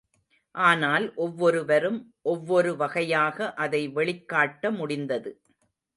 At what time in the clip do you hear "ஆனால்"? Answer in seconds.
0.55-1.05